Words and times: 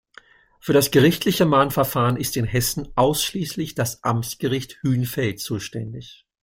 Für 0.59 0.73
das 0.73 0.89
gerichtliche 0.89 1.45
Mahnverfahren 1.45 2.17
ist 2.17 2.35
in 2.35 2.45
Hessen 2.45 2.87
ausschließlich 2.95 3.75
das 3.75 4.03
Amtsgericht 4.03 4.79
Hünfeld 4.81 5.39
zuständig. 5.39 6.25